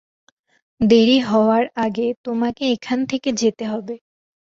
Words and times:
দেরি 0.81 1.17
হওয়ার 1.21 1.63
আগে 1.77 2.07
তোমাকে 2.25 2.63
এখান 2.75 2.99
থেকে 3.05 3.29
যেতে 3.41 3.63
হবে। 3.67 3.95